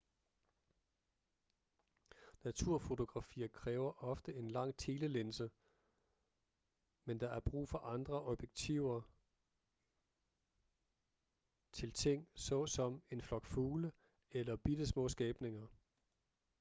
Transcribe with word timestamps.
naturfotografier 2.43 3.47
kræver 3.47 4.03
ofte 4.03 4.33
en 4.33 4.51
lang 4.51 4.77
telelinse 4.77 5.51
men 7.05 7.19
der 7.19 7.29
er 7.29 7.39
brug 7.39 7.69
for 7.69 7.77
andre 7.77 8.21
objektiver 8.21 9.01
til 11.71 11.91
ting 11.93 12.27
såsom 12.35 13.03
en 13.09 13.21
flok 13.21 13.45
fugle 13.45 13.91
eller 14.31 14.55
bittesmå 14.55 15.09
skabninger 15.09 15.67